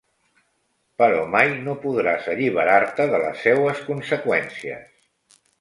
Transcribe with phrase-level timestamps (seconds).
[1.01, 5.41] Però mai no podràs alliberar-te de les seues conseqüències.